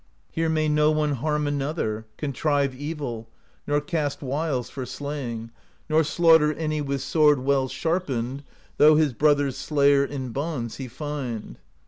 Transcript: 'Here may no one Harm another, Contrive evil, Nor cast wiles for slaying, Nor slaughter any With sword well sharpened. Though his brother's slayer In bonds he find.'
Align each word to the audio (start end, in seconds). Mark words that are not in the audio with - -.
'Here 0.31 0.49
may 0.49 0.67
no 0.67 0.89
one 0.89 1.11
Harm 1.11 1.45
another, 1.45 2.07
Contrive 2.17 2.73
evil, 2.73 3.29
Nor 3.67 3.81
cast 3.81 4.23
wiles 4.23 4.67
for 4.67 4.83
slaying, 4.83 5.51
Nor 5.89 6.03
slaughter 6.03 6.51
any 6.53 6.81
With 6.81 7.01
sword 7.03 7.37
well 7.37 7.67
sharpened. 7.67 8.43
Though 8.77 8.95
his 8.95 9.13
brother's 9.13 9.57
slayer 9.57 10.03
In 10.03 10.29
bonds 10.29 10.77
he 10.77 10.87
find.' 10.87 11.59